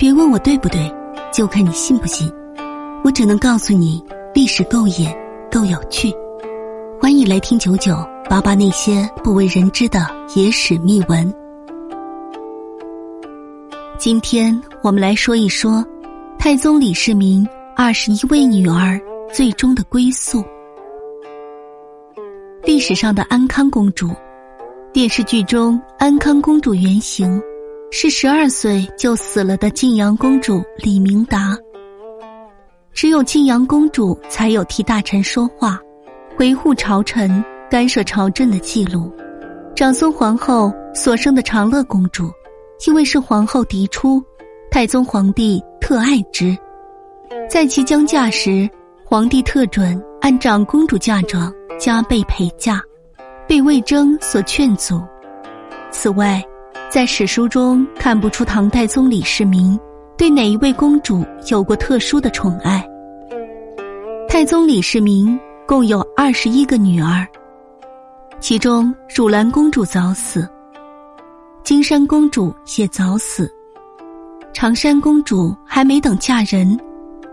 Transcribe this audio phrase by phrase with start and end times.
[0.00, 0.90] 别问我对不对，
[1.30, 2.26] 就看你信不信。
[3.04, 4.02] 我只能告诉你，
[4.32, 5.14] 历史够野，
[5.52, 6.10] 够有趣。
[6.98, 7.94] 欢迎来听九九
[8.26, 11.30] 八八那些不为人知的野史秘闻。
[13.98, 15.84] 今天我们来说一说
[16.38, 17.46] 太宗李世民
[17.76, 18.98] 二十一位女儿
[19.30, 20.42] 最终的归宿。
[22.64, 24.08] 历史上的安康公主，
[24.94, 27.38] 电视剧中安康公主原型。
[27.92, 31.56] 是十二岁就死了的晋阳公主李明达。
[32.92, 35.78] 只有晋阳公主才有替大臣说话、
[36.38, 39.12] 维护朝臣、干涉朝政的记录。
[39.74, 42.30] 长孙皇后所生的长乐公主，
[42.86, 44.22] 因为是皇后嫡出，
[44.70, 46.56] 太宗皇帝特爱之，
[47.48, 48.68] 在其将嫁时，
[49.04, 52.80] 皇帝特准按长公主嫁妆加倍陪嫁，
[53.48, 55.02] 被魏征所劝阻。
[55.90, 56.40] 此外。
[56.90, 59.78] 在史书中看不出唐太宗李世民
[60.18, 62.84] 对哪一位公主有过特殊的宠爱。
[64.28, 65.38] 太宗李世民
[65.68, 67.24] 共有二十一个女儿，
[68.40, 70.48] 其中汝兰公主早死，
[71.62, 73.48] 金山公主也早死，
[74.52, 76.76] 长山公主还没等嫁人，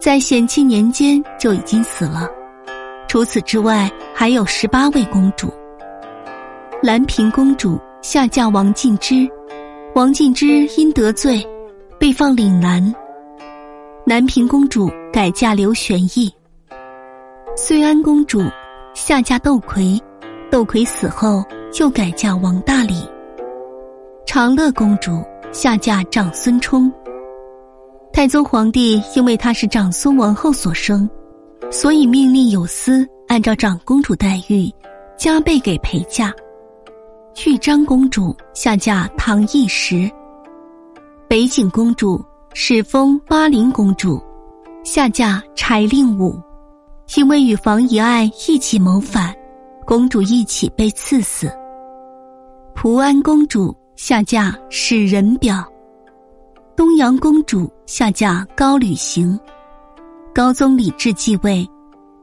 [0.00, 2.26] 在显庆年间就已经死了。
[3.06, 5.52] 除此之外，还有十八位公主。
[6.82, 9.28] 兰平公主下嫁王敬之。
[9.94, 11.46] 王敬之因得罪，
[12.00, 12.92] 被放岭南。
[14.04, 16.28] 南平公主改嫁刘玄义。
[17.56, 18.42] 遂安公主
[18.92, 20.00] 下嫁窦魁，
[20.50, 21.44] 窦魁死后
[21.78, 23.08] 又改嫁王大礼。
[24.26, 25.22] 长乐公主
[25.52, 26.92] 下嫁长孙冲。
[28.12, 31.08] 太宗皇帝因为她是长孙王后所生，
[31.70, 34.68] 所以命令有司按照长公主待遇，
[35.16, 36.34] 加倍给陪嫁。
[37.34, 40.08] 豫章公主下嫁唐义时，
[41.26, 44.22] 北景公主始封巴陵公主，
[44.84, 46.38] 下嫁柴令武，
[47.16, 49.34] 因为与房遗爱一起谋反，
[49.86, 51.50] 公主一起被赐死。
[52.74, 55.64] 蒲安公主下嫁史仁表，
[56.76, 59.38] 东阳公主下嫁高履行，
[60.34, 61.66] 高宗李治继位，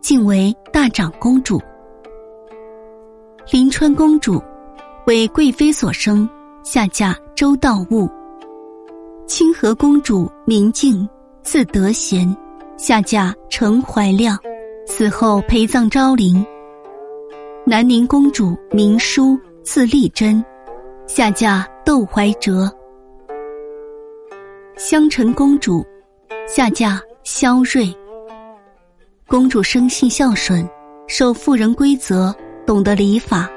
[0.01, 1.59] 晋为大长公主。
[3.51, 4.41] 临川公主。
[5.09, 6.29] 为贵妃所生，
[6.61, 8.07] 下嫁周道悟。
[9.25, 11.09] 清河公主明镜，
[11.41, 12.31] 字德贤，
[12.77, 14.37] 下嫁陈怀亮，
[14.85, 16.45] 死后陪葬昭陵。
[17.65, 20.45] 南宁公主明淑，字丽珍，
[21.07, 22.71] 下嫁窦怀哲。
[24.77, 25.83] 襄城公主
[26.47, 27.91] 下嫁萧睿。
[29.25, 30.69] 公主生性孝顺，
[31.07, 32.31] 守妇人规则，
[32.63, 33.49] 懂得礼法。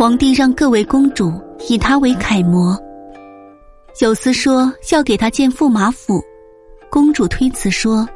[0.00, 1.30] 皇帝让各位公主
[1.68, 2.74] 以她为楷模。
[4.00, 6.24] 有司说要给她建驸马府，
[6.88, 8.08] 公主推辞说：“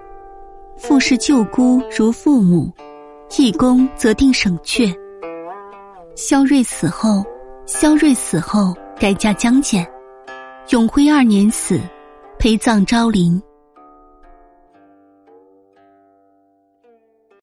[0.80, 2.72] 父是舅姑如父母，
[3.36, 4.96] 义公则定省阙。”
[6.16, 7.22] 萧睿死后，
[7.66, 9.86] 萧睿死后改嫁江简。
[10.70, 11.78] 永徽二年死，
[12.38, 13.38] 陪葬昭陵。